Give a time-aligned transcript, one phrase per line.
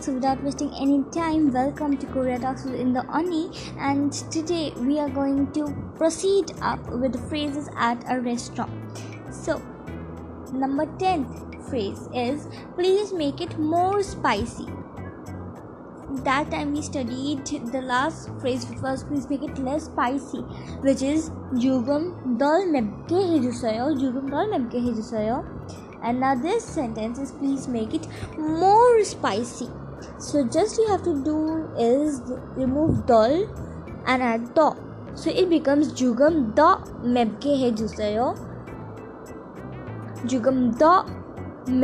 [0.00, 3.50] So without wasting any time, welcome to Korea Talks Indo Unnie.
[3.78, 8.70] And today we are going to proceed up with the phrases at a restaurant.
[9.32, 9.60] So
[10.52, 14.66] number 10th phrase is please make it more spicy.
[16.22, 20.42] That time we studied the last phrase which was please make it less spicy,
[20.86, 25.44] which is jugum dal mebke hejusayo, jugum dal
[26.04, 28.06] and now this sentence is please make it
[28.38, 29.68] more spicy
[30.18, 31.36] so just you have to do
[31.78, 32.20] is
[32.56, 33.36] remove dal
[34.06, 34.68] and add do
[35.14, 36.68] so it becomes jugam da
[37.18, 38.26] mebge he jusayo
[40.32, 40.92] jugam da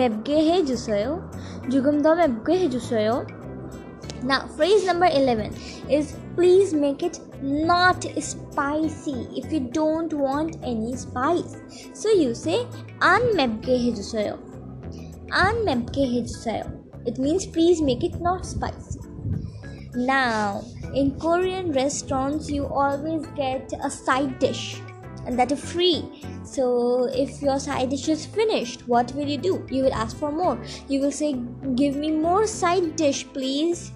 [0.01, 1.17] mebge he jusayo
[1.77, 3.17] jugam da mebge he jusayo
[4.23, 5.55] now phrase number 11
[5.91, 11.57] is please make it not spicy if you don't want any spice.
[11.93, 12.67] So you say
[13.01, 14.39] anmebke hejusayo.
[15.29, 16.84] Anmebke hejusayo.
[17.07, 19.01] It means please make it not spicy.
[19.95, 24.81] Now, in Korean restaurants, you always get a side dish
[25.27, 26.05] and that is free.
[26.45, 29.67] So, if your side dish is finished, what will you do?
[29.71, 30.59] You will ask for more.
[30.89, 31.35] You will say,
[31.75, 33.93] Give me more side dish, please.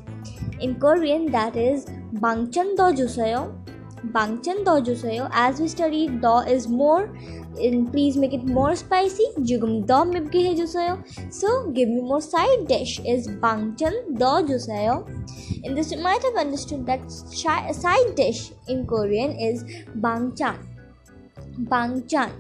[0.61, 1.85] In Korean, that is
[2.15, 3.68] bangchan do jusayo.
[4.07, 5.29] Bangchan do jusayo.
[5.33, 7.11] As we studied, do is more.
[7.59, 9.27] In, please make it more spicy.
[9.39, 11.03] Jugum do he jusayo.
[11.33, 15.09] So give me more side dish is bangchan do jusayo.
[15.65, 19.65] In this, you might have understood that side dish in Korean is
[19.99, 20.57] bangchan.
[21.65, 22.33] Bangchan.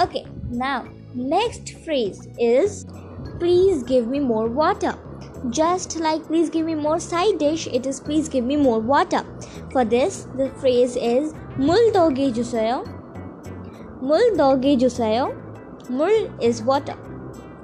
[0.00, 2.86] Okay, now next phrase is
[3.38, 4.94] please give me more water
[5.50, 9.24] just like please give me more side dish, it is please give me more water.
[9.72, 12.84] For this, the phrase is mul doge jusayo.
[14.00, 15.34] Mul doge jusayo.
[15.88, 16.96] Mul is water.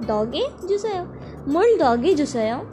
[0.01, 1.07] Doge jusayo.
[1.45, 2.65] Mul doge jusayo.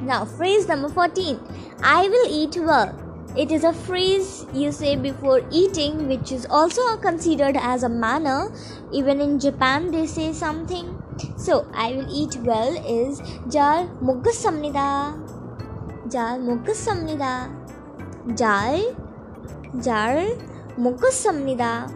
[0.00, 1.38] Now, phrase number 14
[1.82, 3.09] I will eat well.
[3.35, 8.51] It is a phrase you say before eating, which is also considered as a manner.
[8.93, 11.01] Even in Japan, they say something
[11.37, 15.15] so I will eat well is 잘 먹겠습니다.
[16.09, 17.49] 잘 먹겠습니다.
[18.35, 18.95] 잘,
[19.81, 20.37] 잘
[20.77, 21.87] 먹겠습니다.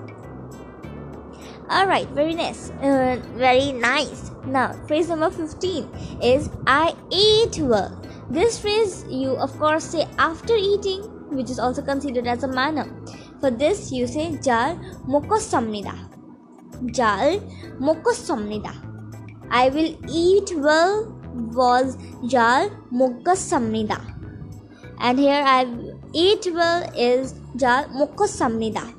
[1.70, 2.72] Alright, very nice.
[2.82, 4.32] Uh, very nice.
[4.46, 5.88] Now, phrase number 15
[6.22, 7.94] is I ate well.
[8.32, 11.04] This phrase you of course say after eating,
[11.35, 12.87] which is also considered as a manner.
[13.41, 15.95] For this, you say jar mokosamnida.
[16.93, 17.41] Jal
[17.81, 18.75] mokosamnida.
[19.51, 21.15] I will eat well
[21.53, 21.97] was
[22.27, 24.01] jar mokosamnida.
[25.01, 25.67] And here I
[26.13, 28.95] eat well is jar mokosamnida.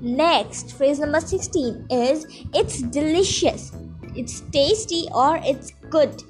[0.00, 3.72] Next, phrase number 16 is it's delicious,
[4.14, 6.22] it's tasty, or it's good.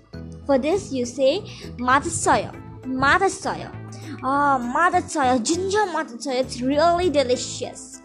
[0.46, 1.41] For this, you say
[1.78, 2.54] matasoyo.
[2.82, 3.84] Matasoyo.
[4.27, 8.01] Ah, Matasaya, ginger Matasaya, it's really delicious.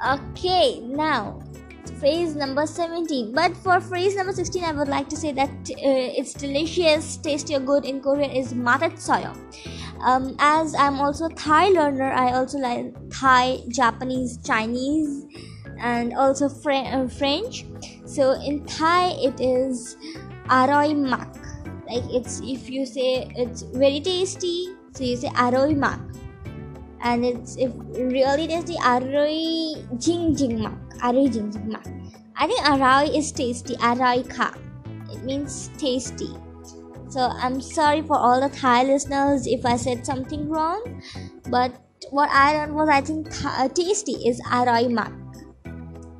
[0.00, 1.42] Okay, now
[2.00, 6.18] phrase number 17 but for phrase number 16 i would like to say that uh,
[6.18, 9.32] it's delicious tasty or good in korean is matatsoyo
[10.02, 15.24] um, as i'm also thai learner i also like thai japanese chinese
[15.78, 17.64] and also Fre- uh, french.
[18.06, 19.96] So in thai it is
[20.48, 21.35] aroi mak
[21.90, 26.00] like it's if you say it's very tasty so you say aroi mak
[27.02, 27.72] and it's if
[28.16, 31.86] really tasty aroi jing jing mak Arai jing jing mak.
[32.36, 33.76] I think arai is tasty.
[33.76, 34.54] Arai ka.
[35.12, 36.30] It means tasty.
[37.08, 41.02] So I'm sorry for all the Thai listeners if I said something wrong.
[41.50, 41.72] But
[42.10, 45.12] what I learned was I think th- uh, tasty is arai mak.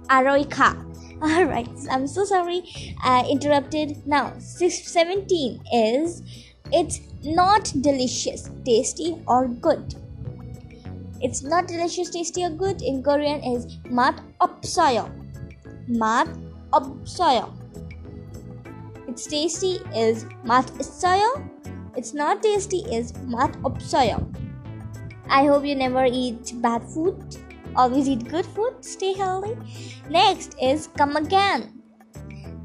[0.08, 0.74] Arai ka.
[1.22, 2.62] Alright, I'm so sorry
[3.02, 4.06] I interrupted.
[4.06, 6.22] Now, 17 is
[6.72, 9.94] it's not delicious, tasty, or good.
[11.22, 15.10] It's not delicious, tasty, or good in Korean is mat opsoyo.
[15.88, 16.28] Mat
[16.72, 17.50] opsoyo.
[19.08, 21.48] It's tasty is mat isoyo.
[21.96, 24.20] It's not tasty is mat opsoyo.
[25.30, 27.16] I hope you never eat bad food.
[27.76, 28.80] Always eat good food.
[28.80, 29.56] Stay healthy.
[30.10, 31.82] Next is come again.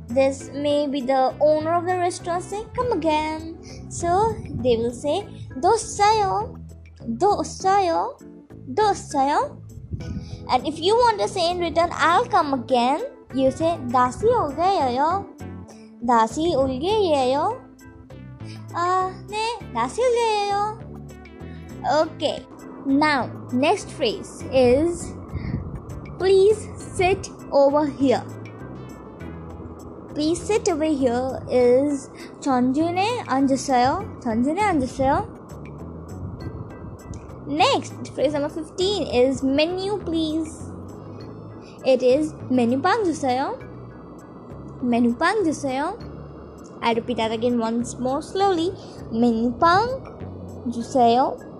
[0.07, 3.59] This may be the owner of the restaurant say come again.
[3.89, 5.27] So they will say
[5.59, 6.59] dosayo,
[7.17, 8.19] dosayo
[8.73, 9.57] dosayo.
[10.51, 13.01] And if you want to say in return, I'll come again,
[13.33, 15.27] you say dasi ho gayo.
[16.03, 17.61] Dasi ulge yo.
[18.75, 20.91] Ah, ne, dasi ulge
[21.81, 22.45] Okay.
[22.85, 25.13] Now, next phrase is
[26.17, 28.23] please sit over here.
[30.13, 32.09] please sit over here is
[32.41, 34.05] Chanjune Anjasaya.
[34.21, 35.25] Chanjune Anjasaya.
[37.47, 40.69] Next, phrase number 15 is menu please.
[41.85, 43.57] It is menu pang jusayo.
[44.81, 45.97] Menu pang jusayo.
[46.81, 48.71] I repeat that again once more slowly.
[49.11, 49.87] Menu pang
[50.67, 51.50] jusayo.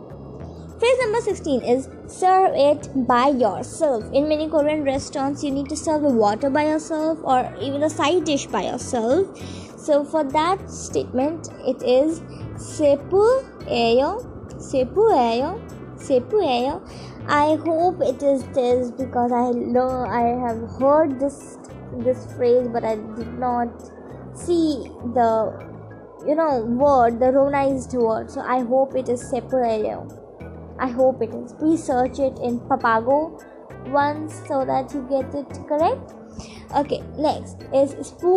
[0.82, 4.04] Phrase number 16 is serve it by yourself.
[4.14, 7.90] In many Korean restaurants, you need to serve the water by yourself or even a
[7.90, 9.28] side dish by yourself.
[9.78, 12.22] So for that statement, it is
[12.56, 13.22] sepu
[13.68, 14.26] eyo,
[14.70, 15.52] sepu eyo,
[15.98, 16.82] sepu eyo.
[17.28, 19.88] I hope it is this because I know
[20.22, 21.60] I have heard this
[22.00, 23.70] this phrase, but I did not
[24.34, 24.90] see
[25.20, 25.32] the
[26.26, 28.32] you know word, the romanized word.
[28.32, 30.22] So I hope it is sepu eyo.
[30.82, 31.54] I hope it is.
[31.54, 33.40] Please search it in Papago
[33.88, 36.14] once so that you get it correct.
[36.76, 38.30] Okay, next is spoon.